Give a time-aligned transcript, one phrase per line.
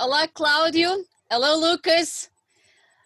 [0.00, 0.90] Olá, Cláudio.
[1.30, 2.30] Hello, Lucas.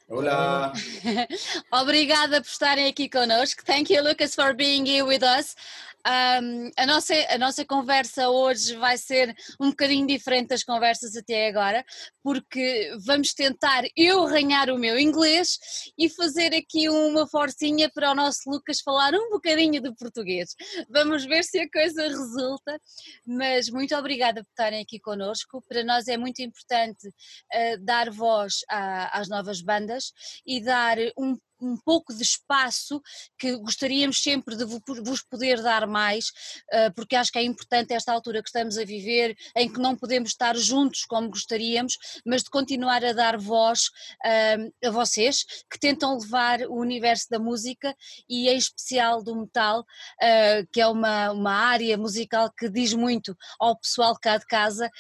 [0.09, 0.73] Olá.
[1.73, 3.65] Obrigada por estarem aqui conosco.
[3.65, 5.57] Thank you, Lucas, for being here with us.
[6.07, 11.49] Um, a, nossa, a nossa conversa hoje vai ser um bocadinho diferente das conversas até
[11.49, 11.83] agora,
[12.23, 15.59] porque vamos tentar eu arranhar o meu inglês
[15.97, 20.55] e fazer aqui uma forcinha para o nosso Lucas falar um bocadinho de português.
[20.91, 22.79] Vamos ver se a coisa resulta,
[23.27, 25.63] mas muito obrigada por estarem aqui conosco.
[25.67, 30.13] Para nós é muito importante uh, dar voz a, às novas bandas
[30.47, 31.35] e dar um
[31.65, 33.01] um pouco de espaço
[33.39, 36.27] que gostaríamos sempre de vos poder dar mais,
[36.71, 39.97] eh, porque acho que é importante esta altura que estamos a viver, em que não
[39.97, 43.91] podemos estar juntos como gostaríamos, mas de continuar a dar voz
[44.25, 47.95] eh, a vocês que tentam levar o universo da música
[48.29, 49.85] e em especial do metal,
[50.21, 54.91] eh, que é uma, uma área musical que diz muito ao pessoal cá de casa,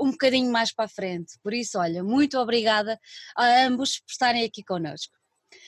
[0.00, 1.38] um bocadinho mais para a frente.
[1.42, 2.98] Por isso, olha, muito obrigada
[3.36, 5.17] a ambos por estarem aqui connosco.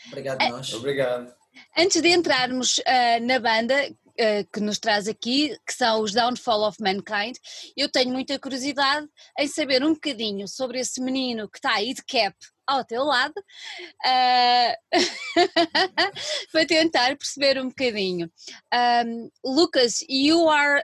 [0.09, 0.73] Obrigado, nós.
[0.73, 1.35] Obrigado.
[1.77, 6.67] Antes de entrarmos uh, na banda uh, que nos traz aqui, que são os Downfall
[6.67, 7.37] of Mankind,
[7.77, 9.07] eu tenho muita curiosidade
[9.39, 13.35] em saber um bocadinho sobre esse menino que está aí de cap ao teu lado,
[13.37, 14.75] uh,
[16.53, 18.31] para tentar perceber um bocadinho.
[18.73, 20.81] Um, Lucas, you are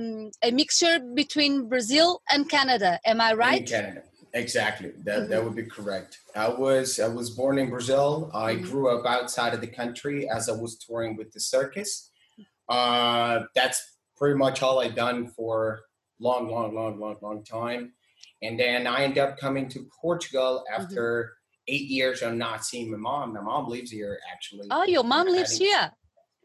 [0.00, 3.70] um, a mixture between Brazil and Canada, am I right?
[3.70, 4.07] In Canada.
[4.38, 4.92] Exactly.
[5.04, 5.30] That mm-hmm.
[5.30, 6.18] that would be correct.
[6.34, 8.30] I was I was born in Brazil.
[8.32, 8.70] I mm-hmm.
[8.70, 12.10] grew up outside of the country as I was touring with the circus.
[12.68, 15.80] Uh, that's pretty much all I done for
[16.20, 17.92] long, long, long, long, long time.
[18.42, 20.82] And then I ended up coming to Portugal mm-hmm.
[20.82, 21.74] after mm-hmm.
[21.74, 23.34] eight years of not seeing my mom.
[23.34, 24.68] My mom lives here actually.
[24.70, 25.90] Oh, your mom lives here.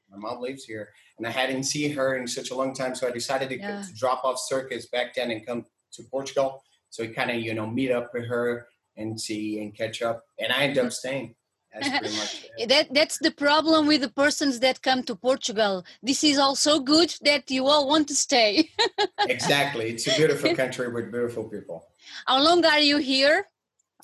[0.10, 3.08] My mom lives here, and I hadn't seen her in such a long time, so
[3.08, 3.82] I decided to, yeah.
[3.82, 6.62] to drop off circus back then and come to Portugal
[6.94, 10.26] so we kind of, you know, meet up with her and see and catch up.
[10.38, 11.34] And I end up staying.
[11.74, 15.84] That's pretty much that that's the problem with the persons that come to Portugal.
[16.04, 18.70] This is all so good that you all want to stay.
[19.28, 19.86] exactly.
[19.90, 21.88] It's a beautiful country with beautiful people.
[22.28, 23.48] How long are you here?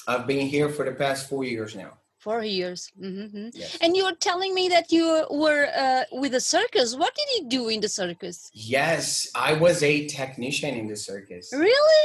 [0.08, 1.92] I've been here for the past four years now.
[2.18, 2.92] Four years.
[3.00, 3.50] Mm-hmm.
[3.54, 3.78] Yes.
[3.84, 6.96] And you were telling me that you were uh, with the circus.
[6.96, 8.50] What did you do in the circus?
[8.52, 11.54] Yes, I was a technician in the circus.
[11.54, 12.04] Really?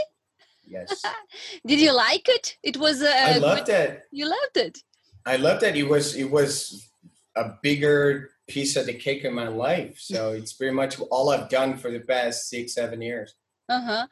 [0.66, 1.02] Yes.
[1.66, 2.56] Did you like it?
[2.62, 3.02] It was.
[3.02, 4.02] A I loved good, it.
[4.12, 4.78] You loved it.
[5.26, 5.76] I loved it.
[5.76, 6.16] It was.
[6.16, 6.88] It was
[7.36, 9.98] a bigger piece of the cake in my life.
[9.98, 13.34] So it's pretty much all I've done for the past six, seven years.
[13.68, 14.06] Uh huh.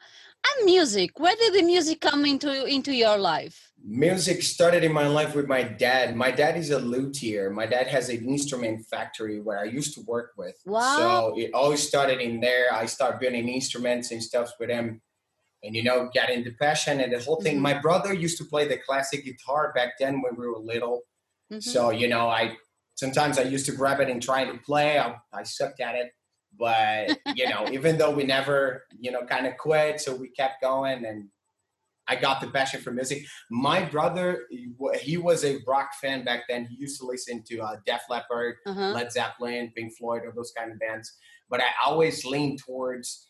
[0.45, 1.19] And music.
[1.19, 3.71] Where did the music come into into your life?
[3.85, 6.15] Music started in my life with my dad.
[6.15, 7.49] My dad is a luthier.
[7.49, 10.55] My dad has an instrument factory where I used to work with.
[10.65, 10.97] Wow.
[10.97, 12.73] So it always started in there.
[12.73, 15.01] I started building instruments and stuff with him
[15.63, 17.55] and you know get into passion and the whole thing.
[17.55, 17.63] Mm-hmm.
[17.63, 21.01] my brother used to play the classic guitar back then when we were little.
[21.51, 21.59] Mm-hmm.
[21.59, 22.55] so you know i
[22.95, 24.99] sometimes i used to grab it and try to play.
[24.99, 26.11] I, I sucked at it.
[26.57, 30.61] But you know even though we never you know kind of quit so we kept
[30.61, 31.29] going and
[32.07, 33.23] i got the passion for music.
[33.49, 34.43] My brother
[34.99, 36.65] he was a rock fan back then.
[36.65, 38.91] He used to listen to uh, def leppard uh-huh.
[38.91, 41.13] led zeppelin pink floyd or those kind of bands.
[41.49, 43.29] But i always leaned towards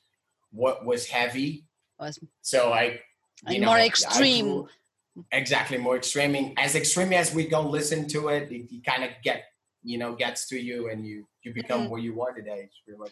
[0.52, 1.66] what was heavy
[2.42, 3.00] so I
[3.50, 4.46] you know, more extreme.
[4.46, 4.68] Grew,
[5.32, 6.54] exactly, more extreme.
[6.58, 9.44] As extreme as we go listen to it, it, it kind of get
[9.84, 11.90] you know gets to you and you you become mm-hmm.
[11.90, 12.70] where you are today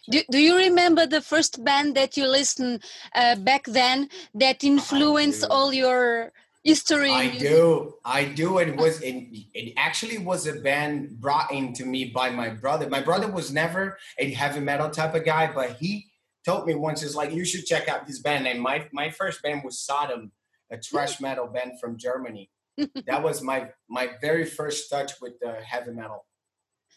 [0.09, 2.81] do, do you remember the first band that you listened
[3.15, 6.31] uh, back then that influenced all your
[6.63, 11.85] history i do i do it was it, it actually was a band brought into
[11.85, 15.71] me by my brother my brother was never a heavy metal type of guy but
[15.73, 16.10] he
[16.45, 19.41] told me once is like you should check out this band and my my first
[19.41, 20.31] band was Sodom,
[20.71, 22.49] a thrash metal band from Germany.
[23.05, 26.25] that was my my very first touch with the heavy metal.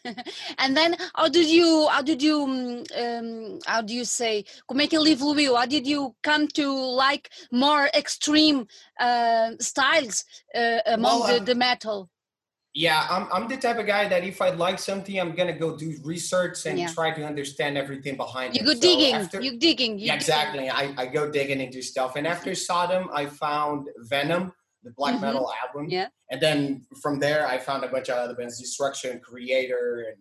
[0.59, 4.87] and then how did you how did you um, how do you say como é
[4.87, 8.67] que ele evoluiu how did you come to like more extreme
[8.99, 12.09] uh, styles uh, among well, the, the metal
[12.75, 15.77] yeah, I'm I'm the type of guy that if I like something, I'm gonna go
[15.77, 16.87] do research and yeah.
[16.87, 18.61] try to understand everything behind it.
[18.61, 18.65] you it.
[18.67, 19.97] Go so digging, after, you digging.
[19.97, 20.69] You yeah, exactly.
[20.69, 22.17] I, I go digging into stuff.
[22.17, 24.51] And after Sodom, I found Venom,
[24.83, 25.23] the black mm-hmm.
[25.23, 25.89] metal album.
[25.89, 26.09] Yeah.
[26.29, 30.17] And then from there, I found a bunch of other bands, Destruction, Kreator and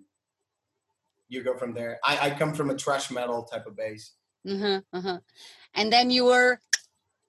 [1.28, 1.98] you go from there.
[2.04, 4.12] I, I come from a thrash metal type of base.
[4.46, 5.18] Mm-hmm, uh-huh.
[5.74, 6.60] And then you were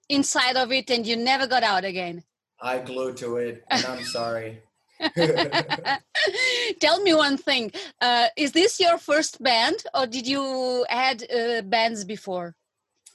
[0.08, 2.22] inside of it and you never got out again.
[2.60, 4.62] I glued to it, and I'm sorry.
[6.80, 7.72] Tell me one thing.
[8.00, 12.54] Uh, is this your first band, or did you had uh, bands before?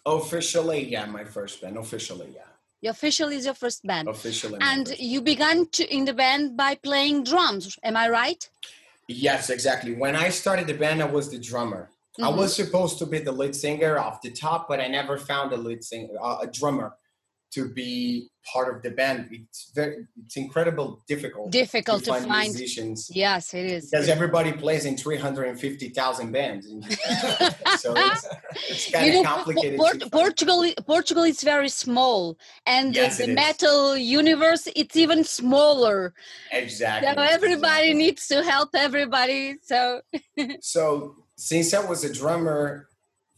[0.06, 1.78] Officially, yeah, my first band.
[1.78, 2.90] Officially, yeah.
[2.90, 4.08] Official is your first band.
[4.08, 4.58] Officially.
[4.62, 7.78] And you began to, in the band by playing drums.
[7.84, 8.50] Am I right?
[9.08, 9.94] Yes, exactly.
[9.94, 11.90] When I started the band, I was the drummer.
[12.14, 12.24] Mm-hmm.
[12.24, 15.54] I was supposed to be the lead singer off the top, but I never found
[15.54, 16.94] a lead singer, uh, a drummer
[17.52, 19.28] to be part of the band.
[19.32, 21.52] It's very, it's incredible difficult.
[21.52, 23.10] Difficult to, find, find, musicians.
[23.14, 23.90] Yes, it is.
[23.90, 26.68] Because everybody plays in 350,000 bands.
[27.78, 28.28] so it's,
[28.70, 29.78] it's kind you of know, complicated.
[29.78, 36.14] Port- Portugal, Portugal is very small, and yes, the, metal universe it's even smaller.
[36.52, 37.14] Exactly.
[37.14, 37.94] So everybody exactly.
[37.94, 39.58] needs to help everybody.
[39.62, 40.02] So.
[40.62, 42.88] so since I was a drummer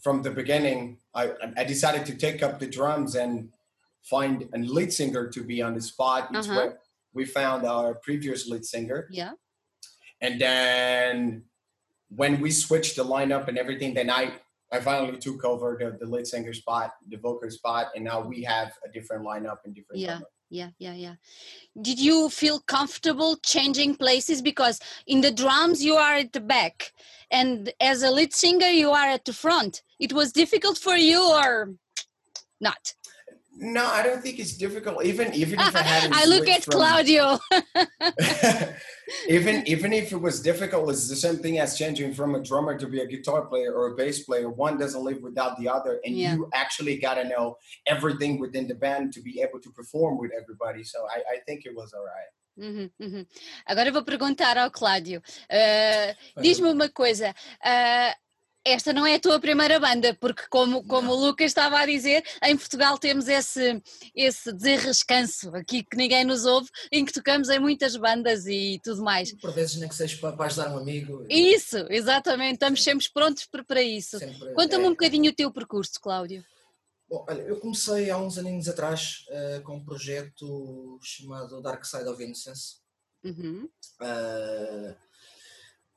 [0.01, 3.49] from the beginning, I, I decided to take up the drums and
[4.03, 6.29] find a lead singer to be on the spot.
[6.33, 6.57] It's uh-huh.
[6.57, 6.79] where
[7.13, 9.07] we found our previous lead singer.
[9.11, 9.31] Yeah.
[10.21, 11.43] And then
[12.09, 14.33] when we switched the lineup and everything, then I
[14.71, 18.41] I finally took over the, the lead singer spot, the vocal spot, and now we
[18.41, 20.01] have a different lineup and different.
[20.01, 20.19] Yeah.
[20.49, 21.15] Yeah, yeah, yeah.
[21.81, 24.39] Did you feel comfortable changing places?
[24.39, 26.93] Because in the drums you are at the back,
[27.31, 29.81] and as a lead singer you are at the front.
[29.99, 31.73] It was difficult for you, or
[32.61, 32.93] not?
[33.55, 35.05] No, I don't think it's difficult.
[35.05, 36.15] Even even if I hadn't.
[36.21, 37.39] I look at from, Claudio.
[39.29, 42.77] even even if it was difficult, it's the same thing as changing from a drummer
[42.77, 44.49] to be a guitar player or a bass player.
[44.49, 46.33] One doesn't live without the other, and yeah.
[46.35, 50.31] you actually got to know everything within the band to be able to perform with
[50.33, 50.83] everybody.
[50.83, 52.31] So I, I think it was all right.
[52.57, 53.25] Uhum, uhum.
[53.65, 55.21] Agora vou perguntar ao Cláudio.
[55.49, 57.33] Uh, Diz-me uma coisa.
[57.63, 58.13] Uh,
[58.65, 62.23] esta não é a tua primeira banda, porque como, como o Lucas estava a dizer,
[62.43, 63.81] em Portugal temos esse,
[64.15, 69.03] esse desenrescanço aqui que ninguém nos ouve, em que tocamos em muitas bandas e tudo
[69.03, 69.35] mais.
[69.37, 71.25] Por vezes nem que seja para, ajudar um amigo.
[71.29, 74.17] Isso, exatamente, estamos sempre prontos para isso.
[74.55, 76.43] Conta-me é, um bocadinho o teu percurso, Cláudio.
[77.09, 82.07] Bom, olha, eu comecei há uns aninhos atrás uh, com um projeto chamado Dark Side
[82.07, 82.77] of Innocence.
[83.23, 83.69] Uhum.
[84.01, 84.95] Uh,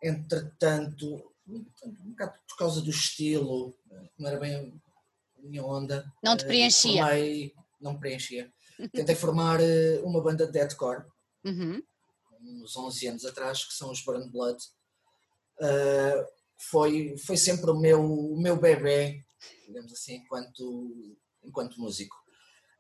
[0.03, 3.77] entretanto, um bocado por causa do estilo,
[4.19, 4.81] não era bem
[5.39, 6.13] a minha onda.
[6.23, 7.05] Não te eh, preenchia?
[7.05, 8.53] Formei, não me preenchia.
[8.93, 11.05] Tentei formar eh, uma banda de deathcore,
[11.45, 11.83] uhum.
[12.43, 14.59] uns 11 anos atrás, que são os Burn Blood.
[15.59, 16.27] Uh,
[16.59, 19.25] foi, foi sempre o meu, o meu bebê,
[19.67, 22.17] digamos assim, enquanto, enquanto músico.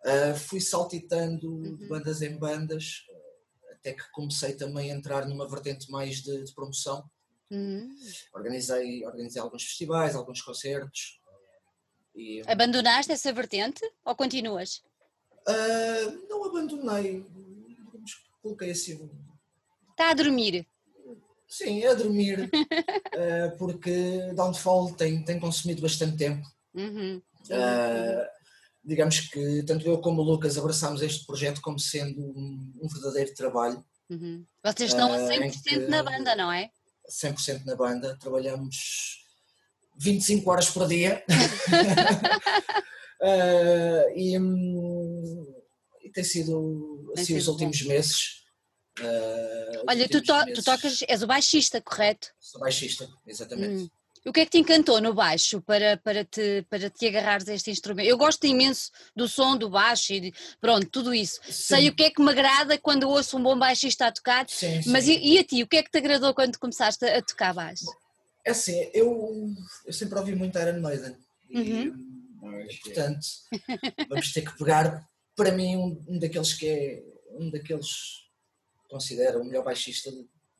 [0.05, 1.77] Uh, fui saltitando uhum.
[1.77, 3.07] de bandas em bandas,
[3.73, 7.09] até que comecei também a entrar numa vertente mais de, de promoção
[7.51, 7.89] Uhum.
[8.35, 11.21] Organizei, organizei alguns festivais, alguns concertos.
[12.15, 12.43] E...
[12.47, 14.83] Abandonaste essa vertente ou continuas?
[15.49, 17.25] Uh, não abandonei,
[18.43, 19.09] coloquei assim.
[19.91, 20.67] Está a dormir?
[21.49, 26.47] Sim, é a dormir, uh, porque Downfall tem, tem consumido bastante tempo.
[26.75, 27.23] Uhum.
[27.45, 28.27] Uh,
[28.85, 33.35] digamos que tanto eu como o Lucas abraçámos este projeto como sendo um, um verdadeiro
[33.35, 33.85] trabalho.
[34.11, 34.45] Uhum.
[34.65, 36.71] Vocês estão a 100% que, na banda, não é?
[37.11, 39.25] 100% na banda, trabalhamos
[39.99, 41.25] 25 horas por dia.
[43.21, 45.63] uh, e, um,
[46.03, 47.89] e, tem sido assim tem os últimos bom.
[47.89, 48.45] meses.
[48.99, 50.55] Uh, Olha, tu, to meses.
[50.55, 52.29] tu, tocas, és o baixista, correto?
[52.41, 53.85] Sou baixista, exatamente.
[53.85, 53.91] Hum.
[54.27, 57.55] O que é que te encantou no baixo para, para, te, para te agarrares a
[57.55, 58.09] este instrumento?
[58.09, 61.41] Eu gosto imenso do som do baixo e pronto, tudo isso.
[61.45, 61.53] Sim.
[61.53, 64.83] Sei o que é que me agrada quando ouço um bom baixista a tocar, sim,
[64.83, 64.91] sim.
[64.91, 67.23] mas e, e, a ti, o que é que te agradou quando começaste a, a
[67.23, 67.87] tocar baixo?
[68.45, 69.55] É assim, eu,
[69.87, 71.17] eu sempre ouvi muito Iron Maiden
[71.51, 72.67] uhum.
[72.69, 73.27] e, portanto
[74.09, 78.25] vamos ter que pegar para mim um, um daqueles que é um daqueles
[78.89, 80.11] considero o melhor baixista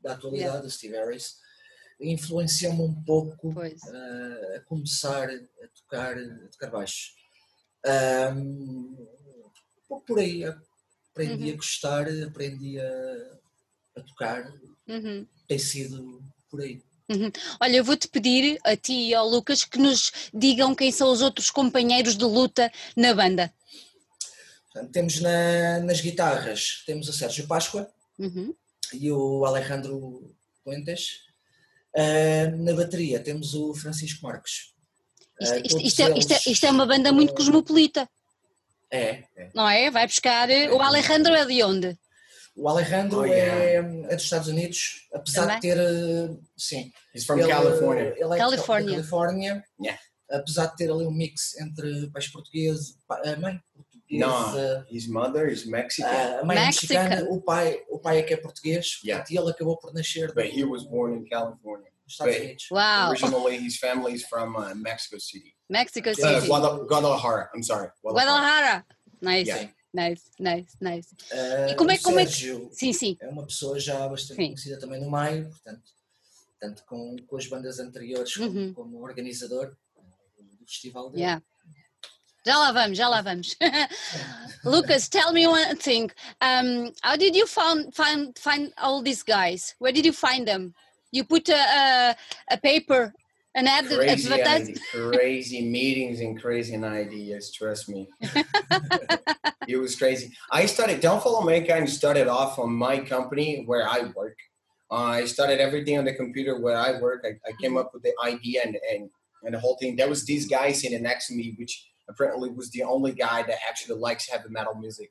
[0.01, 0.71] da atualidade, yeah.
[0.71, 1.46] Steve Harris
[2.01, 7.13] influenciou-me um pouco uh, a começar a tocar, a tocar baixo.
[8.35, 9.07] Um,
[9.89, 10.45] pouco por aí,
[11.11, 11.53] aprendi uhum.
[11.53, 13.39] a gostar, aprendi a,
[13.97, 14.53] a tocar,
[14.89, 15.27] uhum.
[15.47, 16.83] tem sido por aí.
[17.09, 17.31] Uhum.
[17.61, 21.23] Olha, eu vou-te pedir a ti e ao Lucas que nos digam quem são os
[21.23, 23.53] outros companheiros de luta na banda.
[24.65, 27.89] Portanto, temos na, nas guitarras, temos o Sérgio Páscoa
[28.19, 28.55] uhum.
[28.93, 30.35] e o Alejandro
[30.65, 31.27] Puentes.
[31.97, 34.75] Uh, na bateria temos o Francisco Marques.
[35.41, 38.07] Isto, uh, isto, isto, é, isto, é, isto, é, uma banda muito cosmopolita.
[38.91, 39.51] É, é.
[39.55, 39.91] Não é?
[39.91, 40.51] Vai buscar.
[40.51, 40.71] É.
[40.71, 41.99] O Alejandro é de onde?
[42.55, 43.65] O Alejandro oh, yeah.
[43.65, 45.57] é, é, dos Estados Unidos, apesar Também?
[45.57, 46.39] de ter.
[46.57, 46.93] Sim.
[47.15, 48.15] He's from ele, California.
[48.17, 48.97] Ele é California.
[48.97, 49.65] Califórnia.
[49.81, 50.01] Yeah.
[50.31, 53.59] Apesar de ter ali um mix entre pais portugueses, a mãe.
[54.11, 56.09] Não, his mother is Mexican.
[56.09, 56.95] a mãe Mexican.
[56.95, 59.25] mexicana, o pai, o pai é que é português, yeah.
[59.31, 60.33] e ele acabou por nascer.
[60.33, 61.91] But he was born in California.
[62.07, 62.69] Estados Unidos.
[62.71, 63.11] Wow.
[63.11, 65.55] Originally, his family is from uh, Mexico City.
[65.69, 66.35] Mexico uh, City.
[66.35, 67.51] Uh, Guadalajara.
[67.55, 67.91] I'm sorry.
[68.03, 68.85] Guadalajara.
[68.85, 68.85] Guadalajara.
[69.21, 69.47] Nice.
[69.49, 69.69] Yeah.
[69.93, 71.09] Nice, nice, nice.
[71.33, 72.69] Uh, e como é, como é que...
[72.71, 73.17] Sim, sim.
[73.19, 74.49] É uma pessoa já bastante sim.
[74.49, 75.91] conhecida também no meio, portanto,
[76.61, 78.75] tanto com, com as bandas anteriores como, uhum.
[78.75, 79.75] como organizador
[80.37, 81.23] do festival dele.
[81.23, 81.43] Yeah.
[82.47, 83.57] Já lá vamos, já lá vamos.
[84.65, 86.09] Lucas, tell me one thing.
[86.41, 89.75] Um, how did you find, find, find all these guys?
[89.81, 90.73] Where did you find them?
[91.11, 92.17] You put a, a,
[92.53, 93.13] a paper
[93.57, 98.07] an ad crazy, idea, crazy meetings and crazy ideas trust me
[99.67, 104.13] it was crazy i started Downfall of Mankind started off on my company where i
[104.15, 104.37] work
[104.91, 108.03] uh, i started everything on the computer where i work i, I came up with
[108.03, 109.09] the idea and, and
[109.45, 112.71] and the whole thing there was these guys sitting next to me which apparently was
[112.71, 115.11] the only guy that actually likes heavy metal music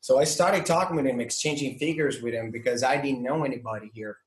[0.00, 3.90] so i started talking with him exchanging figures with him because i didn't know anybody
[3.94, 4.18] here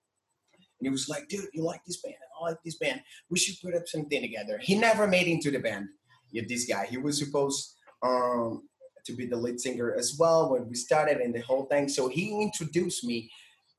[0.79, 2.15] and he was like, dude, you like this band?
[2.39, 3.01] I like this band.
[3.29, 4.59] We should put up something together.
[4.61, 5.87] He never made into the band.
[6.31, 6.85] Yeah, this guy.
[6.85, 8.67] He was supposed um,
[9.05, 11.89] to be the lead singer as well when we started and the whole thing.
[11.89, 13.31] So he introduced me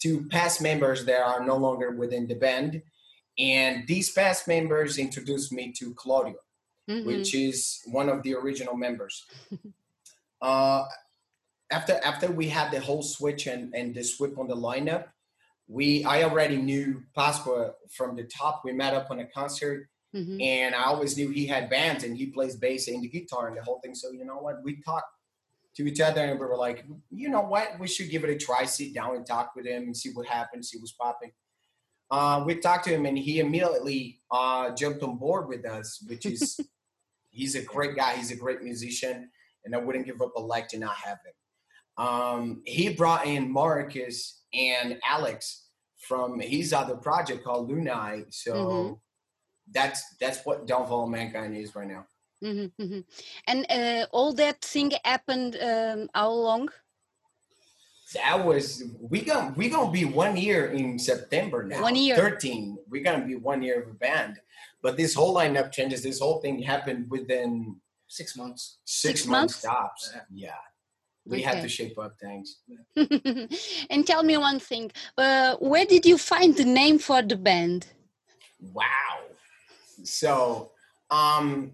[0.02, 2.82] to past members that are no longer within the band.
[3.38, 6.34] And these past members introduced me to Claudio,
[6.88, 7.06] mm-hmm.
[7.06, 9.26] which is one of the original members.
[10.42, 10.84] uh,
[11.70, 15.06] after after we had the whole switch and, and the swip on the lineup,
[15.68, 18.62] we I already knew Páscoa from the top.
[18.64, 20.40] We met up on a concert, mm-hmm.
[20.40, 23.56] and I always knew he had bands and he plays bass and the guitar and
[23.56, 23.94] the whole thing.
[23.94, 24.62] So you know what?
[24.62, 25.12] We talked
[25.76, 27.78] to each other and we were like, you know what?
[27.78, 28.64] We should give it a try.
[28.64, 30.70] Sit down and talk with him and see what happens.
[30.70, 31.32] See what's popping.
[32.10, 36.24] Uh, we talked to him and he immediately uh, jumped on board with us, which
[36.24, 36.58] is
[37.30, 38.16] he's a great guy.
[38.16, 39.30] He's a great musician,
[39.64, 42.06] and I wouldn't give up a like to not have him.
[42.06, 45.68] Um, he brought in Marcus and Alex
[45.98, 48.32] from his other project called Lunai.
[48.32, 48.92] So mm-hmm.
[49.72, 52.06] that's that's what Downfall of Mankind is right now.
[52.42, 53.00] Mm-hmm, mm-hmm.
[53.48, 56.68] And uh, all that thing happened um, how long?
[58.14, 61.82] That was we gonna we gonna be one year in September now.
[61.82, 62.78] One year, thirteen.
[62.88, 64.40] We're gonna be one year of a band,
[64.82, 66.02] but this whole lineup changes.
[66.02, 68.78] This whole thing happened within six months.
[68.84, 69.62] Six, six months?
[69.64, 70.12] months stops.
[70.32, 70.52] Yeah
[71.28, 71.56] we okay.
[71.56, 72.58] had to shape up things.
[73.90, 77.86] and tell me one thing: uh, where did you find the name for the band?
[78.60, 79.18] Wow.
[80.02, 80.72] So,
[81.10, 81.72] um,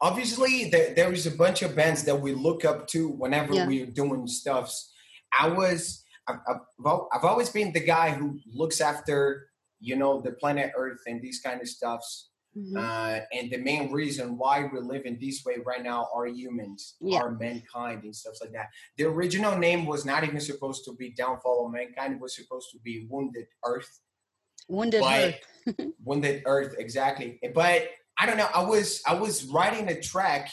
[0.00, 3.66] obviously, there, there is a bunch of bands that we look up to whenever yeah.
[3.66, 4.89] we're doing stuffs.
[5.38, 9.48] I was, I've, I've, I've always been the guy who looks after,
[9.80, 12.30] you know, the planet Earth and these kind of stuffs.
[12.56, 12.76] Mm-hmm.
[12.76, 17.20] Uh, and the main reason why we're living this way right now are humans, yeah.
[17.20, 18.70] are mankind, and stuff like that.
[18.96, 22.70] The original name was not even supposed to be Downfall of Mankind; it was supposed
[22.72, 24.00] to be Wounded Earth.
[24.68, 25.36] Wounded Earth.
[26.04, 27.38] Wounded Earth, exactly.
[27.54, 28.48] But I don't know.
[28.54, 30.50] I was I was writing a track,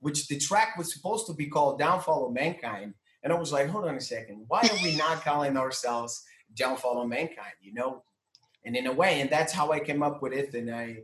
[0.00, 2.94] which the track was supposed to be called Downfall of Mankind,
[3.26, 6.22] and I was like, hold on a second, why are we not calling ourselves
[6.54, 7.56] Downfall of Mankind?
[7.60, 8.04] You know,
[8.64, 10.98] and in a way, and that's how I came up with it, and I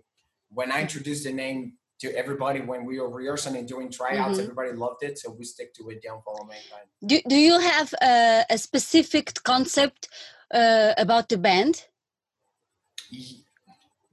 [0.51, 4.43] when I introduced the name to everybody when we were rehearsing and doing tryouts, mm-hmm.
[4.43, 5.19] everybody loved it.
[5.19, 6.87] So we stick to it, Downfall of Mankind.
[7.05, 10.09] Do, do you have a, a specific concept
[10.55, 11.87] uh, about the band?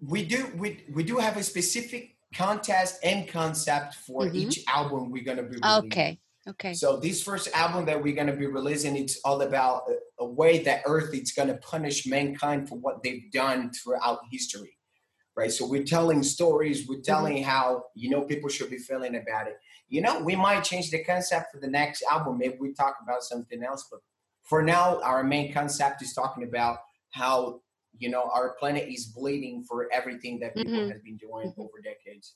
[0.03, 0.51] We do.
[0.55, 4.35] We, we do have a specific contest and concept for mm-hmm.
[4.35, 5.85] each album we're going to be releasing.
[5.85, 6.19] Okay.
[6.49, 6.73] Okay.
[6.73, 9.83] So this first album that we're going to be releasing, it's all about
[10.19, 14.79] a, way that Earth is going to punish mankind for what they've done throughout history
[15.39, 15.53] right?
[15.53, 17.03] So we're telling stories, we're mm-hmm.
[17.03, 17.49] telling mm-hmm.
[17.49, 19.57] how, you know, people should be feeling about it.
[19.87, 22.37] You know, we might change the concept for the next album.
[22.37, 24.01] Maybe we talk about something else, but
[24.43, 26.79] for now, our main concept is talking about
[27.11, 27.61] how,
[27.97, 30.91] you know, our planet is bleeding for everything that people mm-hmm.
[30.91, 31.61] have been doing mm-hmm.
[31.61, 32.35] over decades.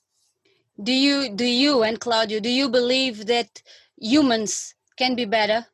[0.81, 3.61] Do you, do you and Claudio, do you believe that
[4.03, 5.65] humans can be better?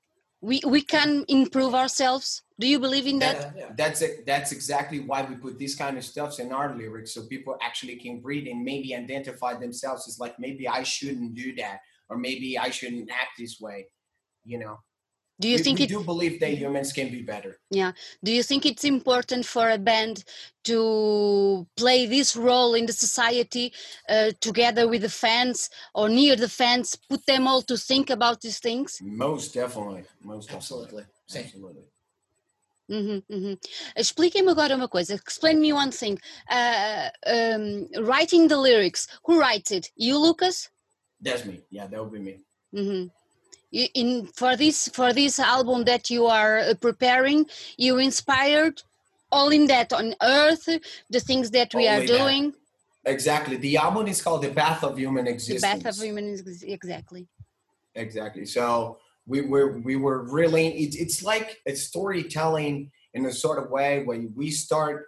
[0.41, 2.43] We, we can improve ourselves?
[2.59, 3.41] Do you believe in that?
[3.41, 3.69] that yeah.
[3.75, 4.25] That's it.
[4.25, 7.95] That's exactly why we put these kind of stuffs in our lyrics, so people actually
[7.97, 12.57] can read and maybe identify themselves as like maybe I shouldn't do that, or maybe
[12.57, 13.87] I shouldn't act this way.
[14.45, 14.79] You know.
[15.39, 17.57] Do you we, think we it, do believe that humans can be better?
[17.71, 17.93] Yeah.
[18.23, 20.25] Do you think it's important for a band
[20.65, 23.71] to play this role in the society
[24.09, 28.41] uh, together with the fans or near the fans, put them all to think about
[28.41, 28.99] these things?
[29.01, 30.03] Most definitely.
[30.21, 31.05] Most absolutely.
[31.33, 31.83] Absolutely.
[32.89, 33.57] Uhum, uhum.
[33.95, 35.13] Expliquem-me agora uma coisa.
[35.13, 36.17] Explain me one thing.
[36.49, 39.07] Uh, um, writing the lyrics.
[39.25, 39.91] Who writes it?
[39.95, 40.69] You, Lucas?
[41.21, 41.61] That's me.
[41.69, 42.39] Yeah, that would be me.
[42.73, 43.07] Mm-hmm.
[43.71, 47.45] In for this for this album that you are uh, preparing,
[47.77, 48.81] you inspired
[49.31, 50.67] all in that on Earth,
[51.09, 52.51] the things that we Only are doing.
[53.03, 53.13] That.
[53.13, 53.57] Exactly.
[53.57, 57.27] The album is called "The Path of Human Existence." The Path of Human Existence Exactly.
[57.93, 58.45] exactly.
[58.45, 58.97] So
[59.27, 64.03] we were we were really it, it's like a storytelling in a sort of way
[64.03, 65.05] where we start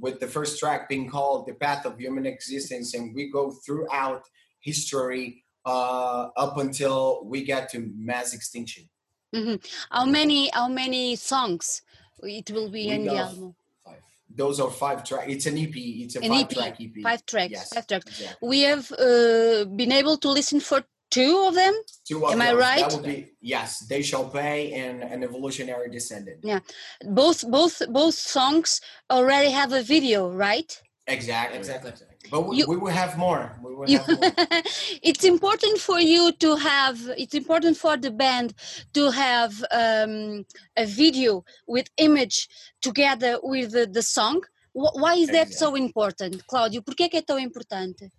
[0.00, 4.22] with the first track being called "The Path of Human Existence," and we go throughout
[4.60, 8.88] history uh, up until we get to mass extinction.
[9.34, 9.56] Mm-hmm.
[9.90, 11.82] How many how many songs
[12.22, 13.54] it will be we in the album?
[13.84, 14.02] Five.
[14.34, 15.26] Those are five tracks.
[15.28, 15.74] It's an EP.
[15.74, 17.02] It's a an five EP, track EP.
[17.02, 17.52] Five tracks.
[17.52, 18.06] Yes, five tracks.
[18.06, 18.48] Exactly.
[18.48, 21.74] We have uh, been able to listen for two of them.
[22.06, 22.48] Two of Am those.
[22.48, 22.88] I right?
[22.88, 23.80] That would be yes.
[23.80, 26.38] They shall pay and an evolutionary descendant.
[26.42, 26.60] Yeah,
[27.04, 30.70] both both both songs already have a video, right?
[31.06, 31.58] Exactly.
[31.58, 31.92] Exactly.
[32.30, 33.56] But we, You- we will have more.
[33.62, 34.62] Will You- have more.
[35.02, 38.52] it's important for you to have it's important for the band
[38.92, 40.44] to have um,
[40.76, 42.48] a video with image
[42.80, 44.40] together with the, the song
[44.74, 48.10] why is that so important Cláudio por que é que é tão importante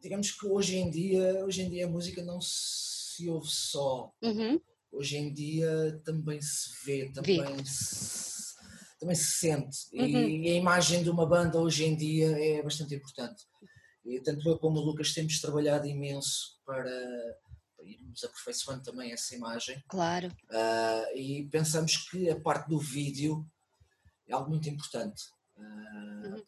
[0.00, 4.12] Digamos que hoje em dia, hoje em dia a música não se ouve só.
[4.20, 4.60] Uhum,
[4.90, 8.41] Hoje em dia também se vê, também se,
[9.02, 9.78] também se sente.
[9.92, 10.06] Uhum.
[10.06, 13.44] E a imagem de uma banda hoje em dia é bastante importante.
[14.04, 16.84] E tanto eu como o Lucas temos trabalhado imenso para,
[17.76, 19.82] para irmos aperfeiçoando também essa imagem.
[19.88, 23.44] claro Ah, e pensamos que a parte do vídeo
[24.28, 25.22] é algo muito importante.
[25.58, 25.62] Ah,
[26.24, 26.42] Uhum.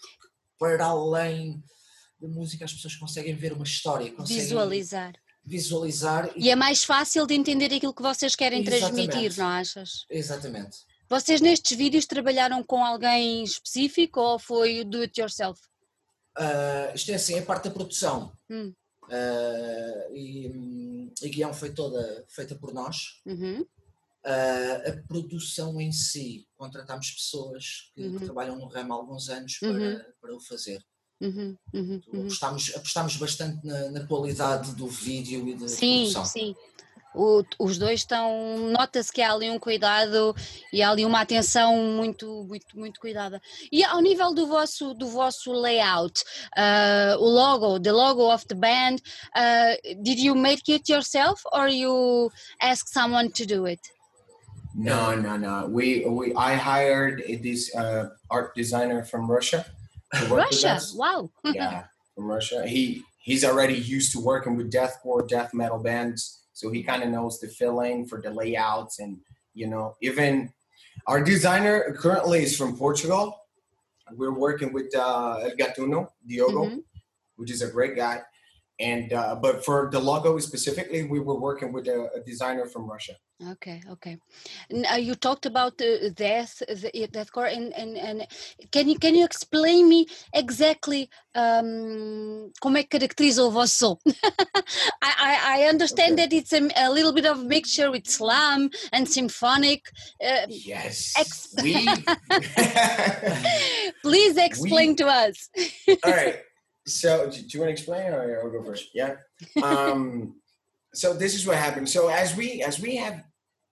[0.59, 1.63] para além
[2.21, 5.13] da música, as pessoas conseguem ver uma história, conseguem visualizar
[5.47, 9.09] visualizar e é mais fácil de entender aquilo que vocês querem Exatamente.
[9.11, 10.79] transmitir não achas Exatamente.
[11.15, 15.61] Vocês nestes vídeos trabalharam com alguém específico ou foi o do it yourself
[16.37, 18.33] Ah, isto é assim, é parte da produção.
[18.51, 18.75] Hum.
[19.09, 23.21] Ah, e a guião foi toda feita por nós.
[23.27, 23.65] Uhum,
[24.27, 28.19] Ah, a produção em si, contratámos pessoas que, que Uhum.
[28.25, 30.01] trabalham no ramo há alguns anos para, Uhum.
[30.21, 30.83] para o fazer.
[31.21, 32.21] uhum, uhum, uhum.
[32.23, 36.25] Apostámos, apostámos bastante na, na qualidade do vídeo e da Sim, produção.
[36.25, 36.57] sim.
[37.15, 38.59] O- os dois estão.
[38.71, 40.35] Nota-se que há ali um cuidado
[40.73, 43.41] e há ali uma atenção muito, muito, muito cuidada.
[43.71, 46.23] E ao nível do vosso, do vosso layout,
[46.57, 48.97] uh, o logo, the logo of the band,
[49.37, 53.81] uh, did you make it yourself or you ask someone to do it?
[54.75, 55.69] No, no, no.
[55.69, 59.65] We we I hired this uh, art designer from Russia.
[60.29, 60.95] Russia, us.
[60.95, 61.31] wow.
[61.45, 62.67] yeah, from Russia.
[62.67, 67.11] He he's already used to working with deathcore, death metal bands, so he kind of
[67.11, 69.19] knows the filling for the layouts and
[69.53, 70.51] you know even
[71.07, 73.25] our designer currently is from Portugal.
[74.13, 76.83] We're working with uh, El Gatuno Diogo, Mhm.
[77.37, 78.23] which is a great guy.
[78.81, 82.89] And uh, but for the logo specifically, we were working with a, a designer from
[82.89, 83.15] Russia.
[83.43, 84.17] Okay, okay.
[84.71, 88.27] N- uh, you talked about the death, the yeah, deathcore, and, and and
[88.71, 93.99] can you can you explain me exactly um, como é que caracteriza o vosso?
[95.03, 96.27] I, I I understand Okay.
[96.29, 99.91] that it's a, a little bit of mixture with slam and symphonic.
[100.25, 101.75] Uh, Yes, Ex- we.
[104.03, 105.51] please explain to us.
[106.05, 106.39] All right.
[106.87, 108.91] So, do do you want to explain, or I'll go first?
[108.95, 109.17] Yeah.
[109.63, 110.37] Um,
[110.95, 111.89] so this is what happened.
[111.89, 113.23] So as we as we have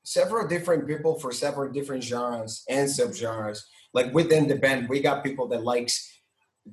[0.05, 3.61] several different people for several different genres and subgenres,
[3.95, 6.09] like within the band, we got people that likes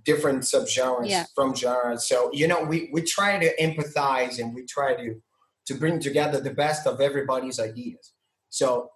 [0.06, 1.26] different subgenres Yeah.
[1.36, 2.08] from genres.
[2.08, 5.22] So you know, we we try to empathize and we try to
[5.68, 8.14] to bring together the best of everybody's ideas.
[8.50, 8.90] So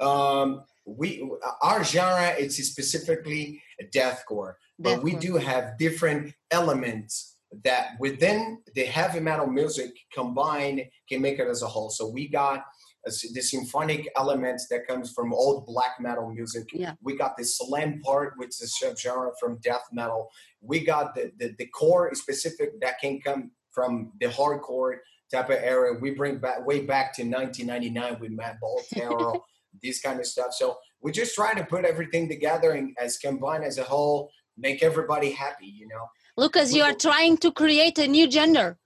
[0.00, 1.28] um, we
[1.62, 3.60] our genre it's specifically
[3.92, 11.20] deathcore but we do have different elements that within the heavy metal music combined can
[11.20, 11.90] make it as a whole.
[11.90, 12.64] So we got
[13.06, 16.68] the symphonic elements that comes from old black metal music.
[16.72, 16.94] Yeah.
[17.02, 20.28] We got the slam part, which is a subgenre from death metal.
[20.60, 24.96] We got the, the, the core specific that can come from the hardcore
[25.32, 25.96] type of era.
[26.00, 28.56] We bring back way back to 1999 with Matt
[28.92, 29.34] Terror,
[29.82, 30.52] this kind of stuff.
[30.52, 34.82] So we just try to put everything together and as combined as a whole, make
[34.82, 36.06] everybody happy, you know?
[36.36, 38.76] Lucas, you are trying to create a new gender.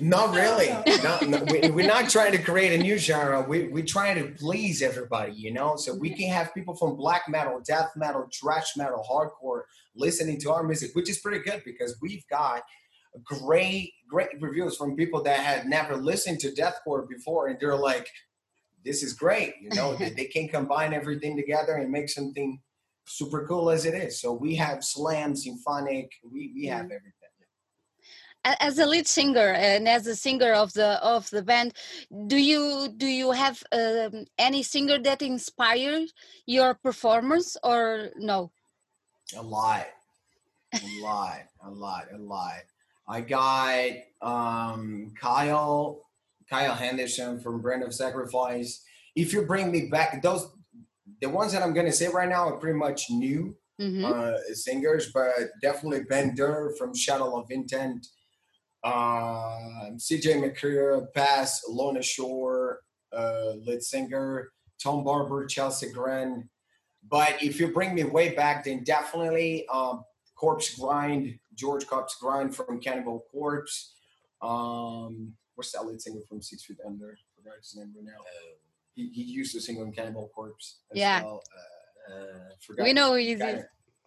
[0.00, 0.70] Not really.
[1.02, 3.42] no, no, we, we're not trying to create a new genre.
[3.42, 5.76] We, we're trying to please everybody, you know?
[5.76, 9.62] So we can have people from black metal, death metal, thrash metal, hardcore
[9.94, 12.62] listening to our music, which is pretty good because we've got
[13.22, 17.48] great, great reviews from people that had never listened to deathcore before.
[17.48, 18.08] And they're like,
[18.84, 19.54] this is great.
[19.60, 22.60] You know, they, they can combine everything together and make something
[23.06, 24.20] super cool as it is.
[24.20, 27.12] So we have slam, symphonic, we, we have everything.
[28.60, 31.74] As a lead singer and as a singer of the of the band,
[32.28, 36.08] do you do you have um, any singer that inspired
[36.46, 38.52] your performance or no?
[39.36, 39.88] A lot,
[40.72, 42.62] a lot, a lot, a lot.
[43.08, 43.90] I got
[44.22, 46.02] um, Kyle
[46.48, 48.84] Kyle Anderson from Brand of Sacrifice.
[49.16, 50.48] If you bring me back, those
[51.20, 54.04] the ones that I'm gonna say right now are pretty much new mm-hmm.
[54.04, 58.06] uh, singers, but definitely Ben Duerr from Shadow of Intent,
[58.84, 62.80] uh, CJ McCreery, Pass, Lorna Shore,
[63.12, 64.52] uh, lead singer,
[64.82, 66.48] Tom Barber, Chelsea Grin.
[67.08, 72.54] But if you bring me way back, then definitely um, Corpse Grind, George Corpse Grind
[72.54, 73.94] from Cannibal Corpse.
[74.42, 77.12] Um, what's that lead singer from Six Feet Under?
[77.12, 78.18] I forgot his name right now.
[78.96, 80.80] He, he used to sing on Cannibal Corpse.
[80.92, 81.22] yeah.
[81.22, 81.42] Well.
[82.08, 83.64] Uh, we know who he is.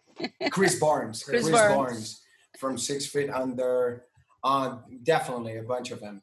[0.50, 1.22] Chris Barnes.
[1.22, 1.76] Chris, Chris Barnes.
[1.76, 2.22] Barnes.
[2.58, 4.04] from Six Feet Under.
[4.42, 6.22] Uh, definitely a bunch of them.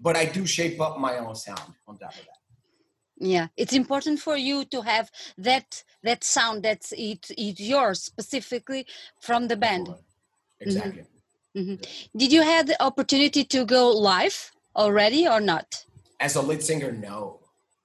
[0.00, 2.38] But I do shape up my own sound on top of that
[3.18, 8.86] yeah it's important for you to have that that sound that's it, it yours specifically
[9.20, 9.88] from the band
[10.60, 11.04] exactly
[11.56, 11.72] mm-hmm.
[11.72, 12.18] Mm-hmm.
[12.18, 15.84] did you have the opportunity to go live already or not
[16.18, 17.38] as a lead singer no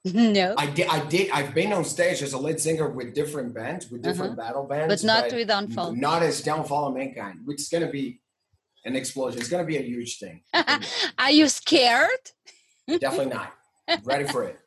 [0.14, 3.52] no i did i did i've been on stage as a lead singer with different
[3.54, 4.48] bands with different uh-huh.
[4.48, 7.84] battle bands but not but with downfall not as downfall of mankind which is going
[7.84, 8.20] to be
[8.84, 10.42] an explosion it's going to be a huge thing
[11.18, 12.24] are you scared
[12.98, 13.52] definitely not
[14.04, 14.58] ready for it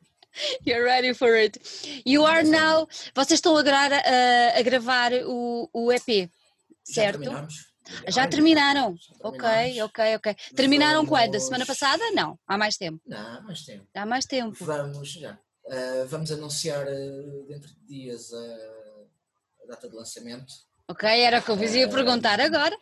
[0.64, 1.58] You're ready for it.
[2.04, 2.88] You are now.
[3.14, 6.28] Vocês estão agora a, a gravar o, o EP,
[6.82, 6.92] certo?
[6.92, 7.73] Já terminamos.
[8.08, 8.96] Já terminaram?
[9.20, 10.36] Ok, ok, ok.
[10.54, 11.10] Terminaram vamos...
[11.10, 11.40] quando?
[11.40, 12.02] Semana passada?
[12.12, 13.00] Não, há mais tempo.
[13.06, 13.86] Não, há mais tempo.
[13.94, 14.64] Há mais tempo.
[14.64, 15.38] Vamos, já.
[15.66, 19.06] Uh, vamos anunciar uh, dentro de dias uh,
[19.62, 20.52] a data de lançamento.
[20.88, 22.76] Ok, era o que eu vos ia perguntar agora.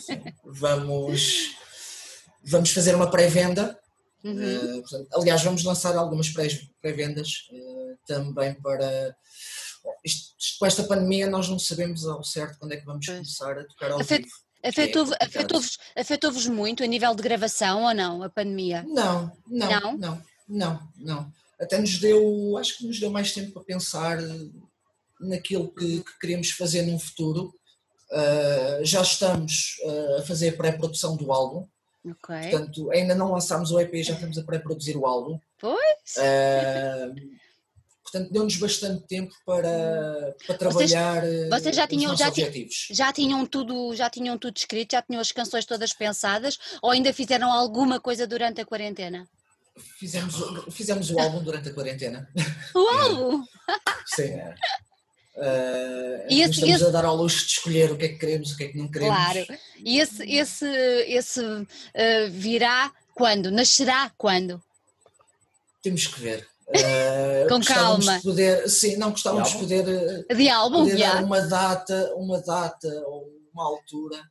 [0.00, 0.22] Sim.
[0.44, 1.54] Vamos,
[2.42, 3.78] vamos fazer uma pré-venda
[4.24, 4.78] Uhum.
[4.78, 6.28] Uh, aliás, vamos lançar algumas
[6.80, 7.48] pré-vendas
[8.06, 9.16] também para.
[10.04, 13.64] Isto, com esta pandemia, nós não sabemos ao certo quando é que vamos começar a
[13.64, 14.34] tocar ao Afet, vivo.
[14.64, 15.60] Afetou-vos é afetou
[15.96, 18.84] afetou muito a nível de gravação ou não, a pandemia?
[18.86, 21.32] Não, não, não, não, não, não.
[21.60, 24.18] Até nos deu, acho que nos deu mais tempo para pensar
[25.20, 27.54] naquilo que, que queremos fazer no futuro.
[28.10, 29.76] Uh, já estamos
[30.18, 31.66] a fazer a pré-produção do álbum,
[32.04, 32.50] Okay.
[32.50, 35.38] Portanto, ainda não lançámos o EP, já estamos a pré-produzir o álbum.
[35.58, 36.16] Pois!
[36.18, 37.14] Uh,
[38.12, 42.88] portanto, deu-nos bastante tempo para, para trabalhar vocês, vocês já tinham, já, objetivos.
[42.90, 44.92] já tinham tudo Já tinham tudo escrito?
[44.92, 46.58] Já tinham as canções todas pensadas?
[46.82, 49.26] Ou ainda fizeram alguma coisa durante a quarentena?
[49.98, 50.34] Fizemos,
[50.70, 52.28] fizemos o álbum durante a quarentena.
[52.74, 53.44] O álbum?
[54.06, 54.36] Sim.
[55.34, 56.84] Uh, e esse, estamos esse...
[56.84, 58.76] a dar ao luxo de escolher o que é que queremos, o que é que
[58.76, 59.16] não queremos.
[59.16, 59.46] Claro.
[59.78, 60.66] E esse, esse,
[61.06, 61.66] esse uh,
[62.30, 63.50] virá quando?
[63.50, 64.62] Nascerá quando?
[65.82, 66.51] Temos que ver.
[66.74, 68.16] Uh, Com calma.
[68.16, 71.20] De poder, sim, não gostávamos de poder, de álbum, poder yeah.
[71.20, 74.22] dar uma data, uma data ou uma altura.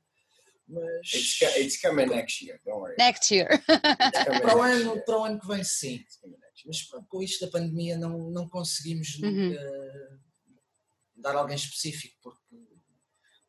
[0.67, 1.13] Mas...
[1.13, 2.95] It's, it's coming next year, don't worry.
[2.97, 3.62] Next year.
[3.65, 6.04] para, o ano, para o ano que vem, sim.
[6.65, 9.51] Mas com isto da pandemia não, não conseguimos uhum.
[9.51, 10.19] uh,
[11.15, 12.39] dar alguém específico, porque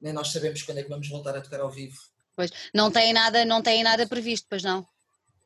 [0.00, 1.96] nem nós sabemos quando é que vamos voltar a tocar ao vivo.
[2.34, 4.86] Pois, não tem nada, não tem nada previsto, pois não?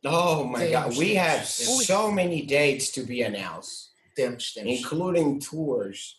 [0.05, 3.91] Oh my God, we have so many dates to be announced.
[4.17, 4.79] Temos, temos.
[4.79, 6.17] Including tours.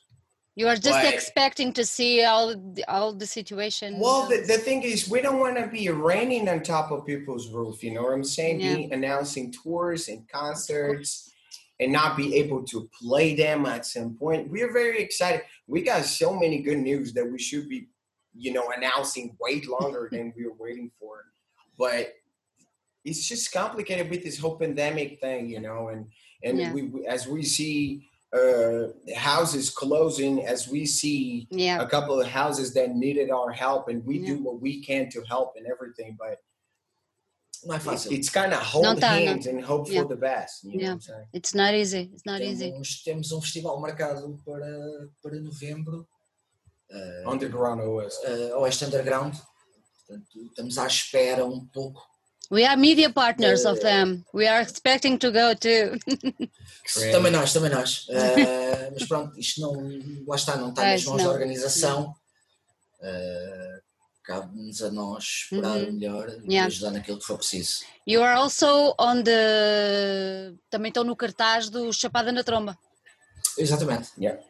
[0.56, 4.00] You are just but, expecting to see all the, all the situation.
[4.00, 7.50] Well, the, the thing is, we don't want to be raining on top of people's
[7.50, 7.84] roof.
[7.84, 8.62] You know what I'm saying?
[8.62, 8.76] Yeah.
[8.76, 11.32] Be announcing tours and concerts
[11.80, 14.50] and not be able to play them at some point.
[14.50, 15.42] We're very excited.
[15.68, 17.90] We got so many good news that we should be,
[18.36, 21.26] you know, announcing way longer than we were waiting for.
[21.78, 22.16] But
[23.08, 26.08] it's just complicated with this whole pandemic thing, you know, and
[26.44, 26.74] and yeah.
[26.74, 31.82] we, as we see uh, houses closing, as we see yeah.
[31.82, 34.28] a couple of houses that needed our help, and we yeah.
[34.30, 36.38] do what we can to help and everything, but
[37.66, 37.94] não.
[37.94, 39.54] It's, it's kind of hold tá, hands não.
[39.54, 40.02] and hope yeah.
[40.02, 40.64] for the best.
[40.64, 40.96] You yeah.
[41.34, 42.10] It's not easy.
[42.14, 42.72] It's not temos, easy.
[43.06, 46.08] Temos um festival marcado para, para novembro.
[46.90, 48.26] Uh, Underground Oeste.
[48.26, 49.34] Uh, Oeste Underground.
[50.08, 52.02] Portanto, estamos à espera um pouco.
[52.50, 54.26] We are media partners uh, of them.
[54.34, 55.98] We are expecting to go too.
[57.12, 58.08] também nós, também nós.
[58.10, 59.74] Uh, mas pronto, isto não,
[60.26, 62.16] lá está, não está nas mãos da organização.
[63.02, 63.82] Uh,
[64.24, 65.92] cabe-nos a nós esperar uhum.
[65.94, 66.68] melhor e yeah.
[66.68, 67.84] ajudar naquilo que for preciso.
[68.06, 70.54] You are also on the.
[70.70, 72.78] Também estão no cartaz do Chapada na Tromba.
[73.58, 74.12] Exatamente.
[74.18, 74.42] Yeah.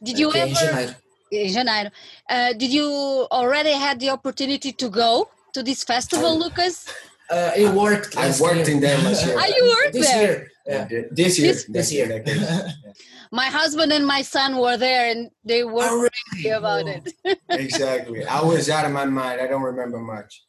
[0.00, 0.48] Did you ever...
[0.48, 0.96] Em janeiro.
[1.32, 1.92] Em janeiro.
[2.28, 6.86] Uh, did you already had the opportunity to go to this festival, Lucas?
[7.30, 8.16] Uh, I worked.
[8.16, 9.36] I worked in there last year.
[9.40, 10.22] Ah, you worked this there?
[10.22, 10.50] Year.
[10.66, 10.88] Yeah.
[11.10, 11.52] This year.
[11.52, 12.24] This, this year.
[13.32, 16.50] my husband and my son were there and they were oh, really?
[16.50, 17.00] about oh.
[17.24, 17.38] it.
[17.48, 18.24] exactly.
[18.24, 19.40] I was out of my mind.
[19.40, 20.42] I don't remember much.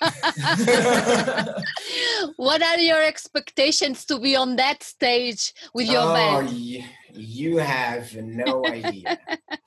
[2.36, 6.50] what are your expectations to be on that stage with your oh, band?
[6.50, 9.18] You, you have no idea.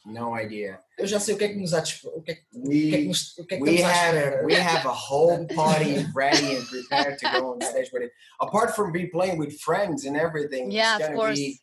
[0.06, 0.80] no idea.
[0.97, 2.89] Eu já sei o que é que nos há o que é que, we, o
[2.89, 6.06] que, é que, nos, o que, é que we have we have a whole party
[6.13, 8.12] ready and prepared to go on stage with it.
[8.39, 11.39] Apart from be playing with friends and everything, yeah, it's of course.
[11.39, 11.60] Be,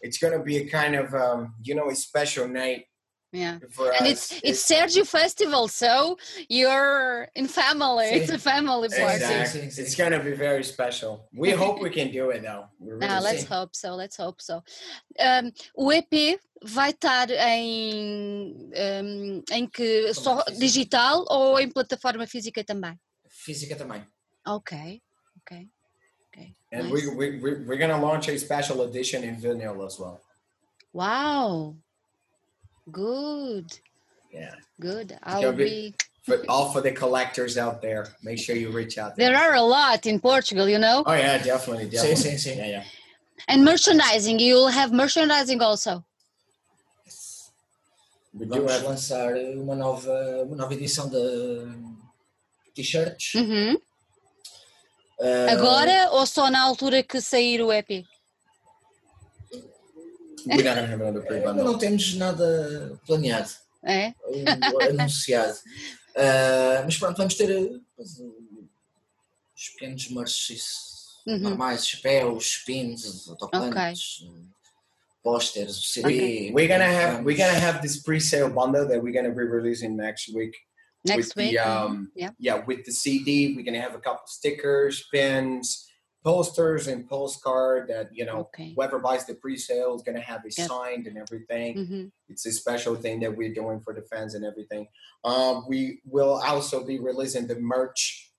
[0.00, 2.84] it's gonna be a kind of um, you know a special night
[3.32, 3.58] yeah
[3.98, 4.32] and us.
[4.32, 6.16] it's it's Sergio Festival, so
[6.48, 8.06] you're in family.
[8.06, 9.16] It's a family party.
[9.16, 9.60] Exactly.
[9.82, 11.28] It's gonna be very special.
[11.32, 12.64] We hope we can do it though.
[12.80, 13.94] Really ah, let's hope so.
[13.94, 14.62] Let's hope so.
[15.18, 18.70] Um, o EP vai estar em
[19.04, 22.98] um, em que só digital ou em plataforma física também?
[23.28, 24.04] Física também.
[24.46, 25.02] Ok,
[25.42, 25.68] ok.
[26.32, 26.54] Okay.
[26.72, 27.06] And nice.
[27.06, 30.20] we, we, we're going to launch a special edition in vinyl as well.
[30.92, 31.76] Wow.
[32.90, 33.78] Good.
[34.32, 34.54] Yeah.
[34.80, 35.18] Good.
[35.22, 38.08] I'll be, for all for the collectors out there.
[38.22, 39.16] Make sure you reach out.
[39.16, 39.30] There.
[39.30, 41.02] there are a lot in Portugal, you know.
[41.06, 42.16] Oh yeah, definitely, definitely.
[42.16, 42.58] Sim, sim, sim.
[42.58, 42.84] Yeah, yeah.
[43.48, 46.04] And merchandising, you'll have merchandising also.
[48.34, 48.84] We Vamos have...
[48.84, 50.12] lançar uma nova,
[50.44, 51.66] uma nova edição de
[52.74, 53.34] t-shirts.
[53.34, 53.74] Uhum.
[55.18, 55.50] Uh...
[55.50, 58.04] Agora ou só na altura que sair o EP?
[60.50, 63.50] Ainda não temos nada planeado.
[63.84, 64.14] É?
[64.88, 65.58] anunciado.
[66.10, 70.62] Uh, mas pronto, vamos ter os pequenos merches
[71.26, 71.38] uhum.
[71.38, 74.42] normais, chapéus, pins, autocolantes, okay.
[75.22, 76.06] posters, CD.
[76.06, 76.52] Okay.
[76.52, 80.34] We're gonna have we're gonna have this pre-sale bundle that we're gonna be releasing next
[80.34, 80.56] week.
[81.04, 81.52] Next with week.
[81.52, 82.30] The, um, yeah.
[82.38, 85.87] Yeah, with the CD, we're gonna have a couple stickers, pins
[86.24, 88.72] posters and postcard that you know okay.
[88.74, 90.68] whoever buys the pre-sale is going to have it yep.
[90.68, 91.76] signed and everything.
[91.76, 92.04] Mm-hmm.
[92.28, 94.88] it's a special thing that we're doing for the fans and everything.
[95.24, 98.32] Um, we will also be releasing the merch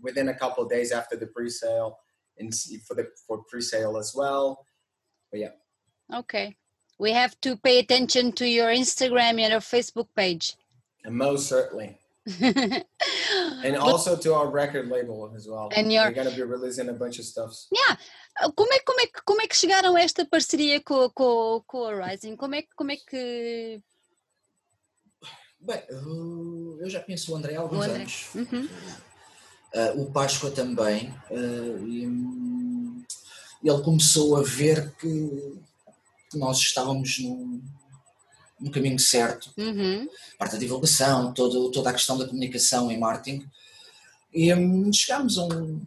[0.00, 1.98] within a couple of days after the pre-sale
[2.38, 2.52] and
[2.86, 4.66] for the for pre-sale as well.
[5.30, 5.52] But yeah.
[6.12, 6.56] Okay.
[6.98, 10.54] We have to pay attention to your instagram and your facebook page.
[11.04, 11.99] And most certainly
[13.64, 15.70] and also to our record label as well.
[15.74, 17.52] And you're We're gonna be releasing a bunch of stuff.
[17.72, 17.98] Yeah.
[18.54, 22.06] Como é, como, é, como é que chegaram a esta parceria com, com, com a
[22.06, 22.36] Rising?
[22.36, 23.80] Como é, como é que.
[25.58, 28.00] Bem, eu já conheço o André há alguns André.
[28.00, 28.28] anos.
[28.34, 28.68] Uhum.
[29.74, 31.14] Uh, o Páscoa também.
[31.30, 33.04] Uh, e, um,
[33.62, 35.60] ele começou a ver que
[36.34, 37.62] nós estávamos num,
[38.60, 39.50] no caminho certo.
[39.56, 40.08] Uhum.
[40.38, 43.46] Parte da divulgação, todo, toda a questão da comunicação e marketing.
[44.32, 45.80] E um, chegámos a um,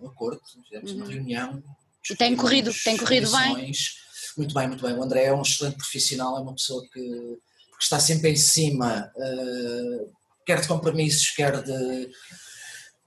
[0.00, 0.96] um acordo, fizemos uhum.
[0.98, 1.62] uma reunião.
[2.10, 3.72] E tem corrido, tem corrido bem.
[4.36, 4.94] Muito bem, muito bem.
[4.96, 9.12] O André é um excelente profissional, é uma pessoa que, que está sempre em cima,
[9.14, 10.12] uh,
[10.44, 12.10] quer de compromissos, quer de,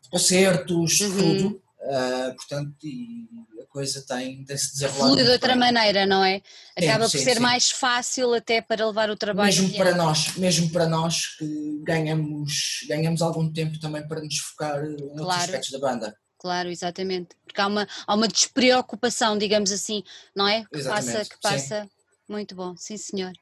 [0.09, 1.17] concertos, uhum.
[1.17, 1.61] tudo.
[1.81, 3.27] Uh, portanto, e
[3.75, 5.11] coisa tem, tem se desenrolado.
[5.11, 5.59] Flui de outra bem.
[5.59, 6.41] maneira, não é?
[6.77, 7.41] Acaba sim, por ser sim.
[7.41, 9.47] mais fácil até para levar o trabalho.
[9.47, 14.79] Mesmo para nós, mesmo para nós que ganhamos, ganhamos algum tempo também para nos focar
[14.79, 15.03] claro.
[15.09, 16.17] outros aspectos da banda.
[16.39, 17.35] Claro, exatamente.
[17.45, 20.63] Porque há uma, há uma despreocupação, digamos assim, não é?
[20.71, 21.13] Que exatamente.
[21.17, 21.89] passa, que passa.
[22.29, 23.33] Muito bom, sim senhor.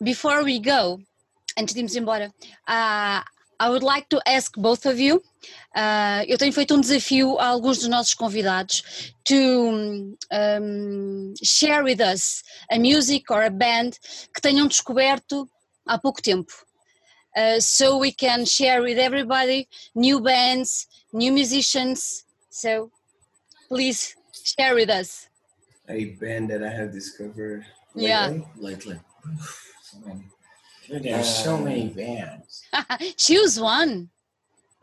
[0.00, 0.98] Before we go,
[1.58, 2.32] antes de irmos embora,
[2.66, 3.24] uh,
[3.60, 5.22] I would like to ask both of you.
[5.76, 12.00] Uh, eu tenho feito um desafio a alguns dos nossos convidados to um, share with
[12.00, 13.98] us a music or a band
[14.34, 15.46] que tenham descoberto
[15.86, 16.50] há pouco tempo.
[17.36, 22.24] Uh, so we can share with everybody new bands, new musicians.
[22.48, 22.90] So
[23.68, 25.28] please share with us.
[25.86, 28.08] A band that I have discovered lately.
[28.08, 28.38] Yeah.
[28.56, 29.00] Lately.
[30.90, 32.62] There's uh, so many bands.
[33.16, 34.10] Choose one.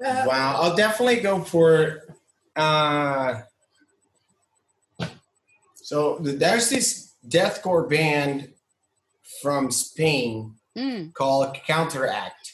[0.03, 2.03] Uh, wow, I'll definitely go for.
[2.55, 3.41] Uh,
[5.75, 8.53] so there's this deathcore band
[9.41, 11.13] from Spain mm.
[11.13, 12.53] called Counteract.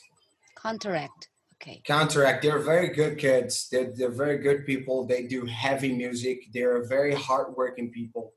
[0.60, 1.30] Counteract.
[1.62, 1.82] Okay.
[1.86, 2.42] Counteract.
[2.42, 3.70] They're very good kids.
[3.72, 5.06] They're, they're very good people.
[5.06, 6.46] They do heavy music.
[6.54, 8.34] They're very hardworking people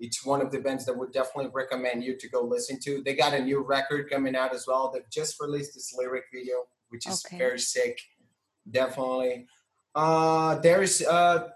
[0.00, 3.02] it's one of the bands that would definitely recommend you to go listen to.
[3.02, 4.90] They got a new record coming out as well.
[4.92, 6.56] They've just released this lyric video,
[6.88, 7.38] which is okay.
[7.38, 8.00] very sick.
[8.70, 9.46] Definitely.
[9.94, 11.48] Uh, there is uh,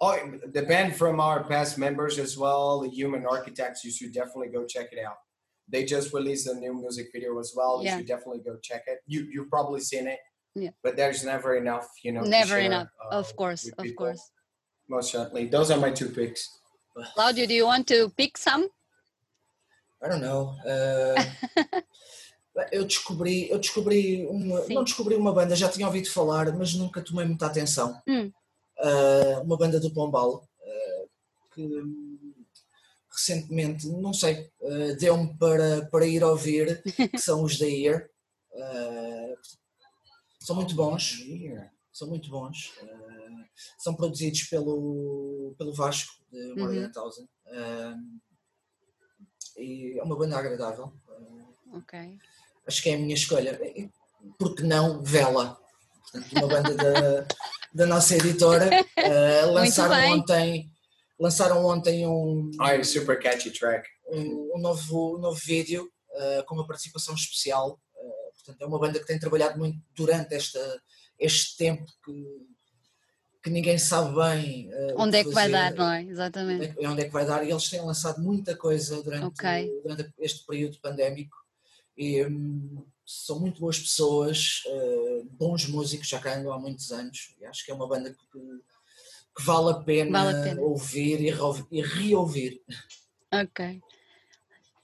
[0.00, 3.84] oh, the band from our past members as well, the Human Architects.
[3.84, 5.16] You should definitely go check it out.
[5.68, 7.80] They just released a new music video as well.
[7.82, 7.92] Yeah.
[7.92, 8.98] You should definitely go check it.
[9.06, 10.18] You you've probably seen it.
[10.54, 10.70] Yeah.
[10.82, 12.22] But there's never enough, you know.
[12.22, 12.88] Never share, enough.
[13.04, 14.06] uh, of course, of people.
[14.06, 14.30] course.
[14.88, 15.46] Most certainly.
[15.46, 16.48] Those are my two picks.
[17.14, 18.68] Claudio, do you want to pick some?
[20.02, 20.54] I don't know.
[20.64, 21.14] Uh,
[22.72, 27.00] Eu descobri, eu descobri uma, não descobri uma banda, já tinha ouvido falar, mas nunca
[27.00, 28.00] tomei muita atenção.
[28.06, 28.30] Hum.
[28.78, 31.08] Uh, uma banda do Pombal uh,
[31.54, 31.68] que
[33.10, 38.08] recentemente, não sei, uh, deu-me para, para ir ouvir, que são os da Ear.
[40.40, 41.18] são muito bons.
[41.92, 42.72] São muito bons.
[43.78, 46.92] são produzidos pelo, pelo Vasco, de Morgan uhum.
[46.92, 47.28] Thousand.
[49.56, 50.92] e é uma banda agradável.
[51.72, 52.18] ok
[52.70, 53.58] acho que é a minha escolha.
[54.38, 55.58] Porque não Vela?
[56.12, 57.26] Portanto, uma banda da,
[57.74, 58.68] da nossa editora.
[58.98, 60.70] Uh, lançaram ontem.
[61.18, 62.50] Lançaram ontem um.
[62.58, 63.86] Oh, super catchy track.
[64.08, 67.78] Um, um novo, um novo vídeo uh, com uma participação especial.
[67.94, 70.80] Uh, portanto, é uma banda que tem trabalhado muito durante esta,
[71.18, 72.24] este tempo que,
[73.42, 74.68] que ninguém sabe bem.
[74.68, 76.02] Uh, onde é que vai dar, não é?
[76.02, 76.70] Exatamente.
[76.70, 77.44] Onde é, onde é, que vai dar.
[77.44, 79.80] E eles têm lançado muita coisa durante, okay.
[79.82, 81.36] durante este período pandémico
[81.96, 87.34] e um, são muito boas pessoas, uh, bons músicos, já cá andam há muitos anos.
[87.40, 88.38] E acho que é uma banda que,
[89.36, 91.28] que vale, a pena vale a pena ouvir e,
[91.70, 92.62] e reouvir.
[93.32, 93.80] Ok.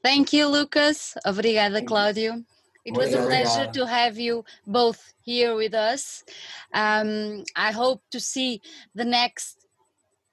[0.03, 1.14] Thank you, Lucas.
[1.27, 2.45] Obrigada, Cláudio.
[2.87, 6.22] It was a pleasure to have you both here with us.
[6.72, 8.62] Um, I hope to see
[8.94, 9.66] the next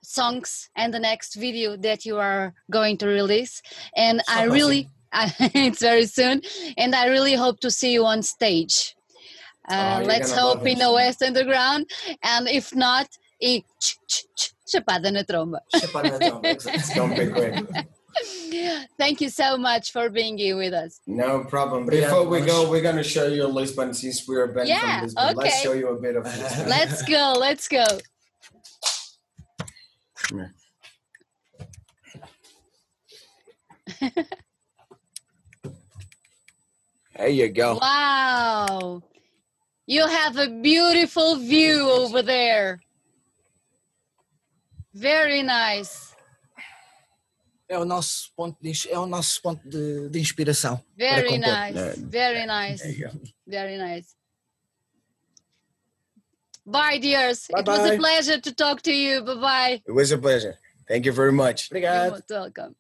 [0.04, 3.64] songs and the next video that you are going to release.
[3.96, 4.88] And I really
[5.54, 6.42] it's very soon,
[6.78, 8.96] and I really hope to see you on stage.
[9.70, 11.86] Uh, oh, let's hope in the West Underground,
[12.24, 13.08] and if not,
[13.40, 13.62] in
[14.66, 15.60] Chapada na Tromba.
[15.74, 16.42] Chapada na
[16.90, 17.86] Tromba,
[18.98, 21.00] Thank you so much for being here with us.
[21.08, 21.86] No problem.
[21.86, 25.04] Before we go, we're going to show you Lisbon since we're a band yeah, from
[25.06, 25.24] Lisbon.
[25.24, 25.36] Okay.
[25.36, 26.70] Let's show you a bit of Lisbon.
[26.70, 27.36] Let's go.
[27.38, 27.86] Let's go.
[37.16, 37.78] There you go.
[37.80, 39.04] Wow.
[39.86, 42.80] You have a beautiful view over there.
[44.94, 46.13] Very nice.
[47.70, 50.84] É o nosso ponto de, é o nosso ponto de, de inspiração.
[50.96, 52.00] Very nice.
[52.10, 52.84] Very nice.
[53.48, 54.16] Very nice.
[56.66, 57.48] Bye, dears.
[57.50, 57.78] Bye it bye.
[57.78, 59.22] was a pleasure to talk to you.
[59.24, 59.82] Bye bye.
[59.86, 60.58] It was a pleasure.
[60.88, 61.70] Thank you very much.
[61.70, 62.22] Obrigado.
[62.30, 62.76] You're welcome.